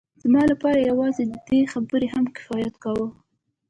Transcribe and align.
زما 0.21 0.43
لپاره 0.51 0.87
یوازې 0.89 1.23
دې 1.49 1.61
خبرې 1.71 2.07
هم 2.13 2.25
کفایت 2.37 2.73
کاوه 2.83 3.07